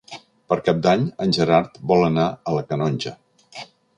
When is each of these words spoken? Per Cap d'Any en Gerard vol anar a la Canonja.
Per 0.51 0.55
Cap 0.69 0.79
d'Any 0.85 1.03
en 1.25 1.35
Gerard 1.37 1.77
vol 1.93 2.07
anar 2.07 2.25
a 2.53 2.57
la 2.57 2.65
Canonja. 2.71 3.17